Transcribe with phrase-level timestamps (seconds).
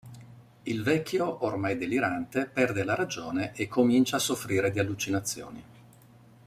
[0.63, 5.63] Il vecchio, ormai delirante, perde la ragione e comincia a soffrire di allucinazioni.